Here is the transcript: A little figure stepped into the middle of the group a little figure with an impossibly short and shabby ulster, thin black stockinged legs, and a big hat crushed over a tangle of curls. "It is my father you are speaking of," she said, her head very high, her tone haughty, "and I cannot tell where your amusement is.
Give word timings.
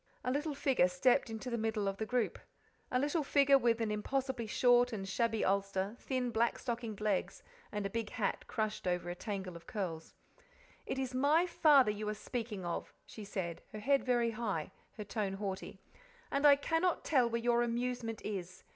A 0.23 0.31
little 0.31 0.55
figure 0.55 0.87
stepped 0.87 1.29
into 1.29 1.51
the 1.51 1.59
middle 1.59 1.87
of 1.87 1.97
the 1.97 2.07
group 2.07 2.39
a 2.91 2.97
little 2.97 3.21
figure 3.23 3.59
with 3.59 3.79
an 3.81 3.91
impossibly 3.91 4.47
short 4.47 4.91
and 4.91 5.07
shabby 5.07 5.45
ulster, 5.45 5.95
thin 5.99 6.31
black 6.31 6.57
stockinged 6.57 6.99
legs, 6.99 7.43
and 7.71 7.85
a 7.85 7.89
big 7.91 8.09
hat 8.09 8.47
crushed 8.47 8.87
over 8.87 9.11
a 9.11 9.15
tangle 9.15 9.55
of 9.55 9.67
curls. 9.67 10.15
"It 10.87 10.97
is 10.97 11.13
my 11.13 11.45
father 11.45 11.91
you 11.91 12.09
are 12.09 12.15
speaking 12.15 12.65
of," 12.65 12.91
she 13.05 13.23
said, 13.23 13.61
her 13.73 13.79
head 13.79 14.03
very 14.03 14.31
high, 14.31 14.71
her 14.97 15.03
tone 15.03 15.33
haughty, 15.33 15.77
"and 16.31 16.47
I 16.47 16.55
cannot 16.55 17.05
tell 17.05 17.29
where 17.29 17.39
your 17.39 17.61
amusement 17.61 18.23
is. 18.25 18.63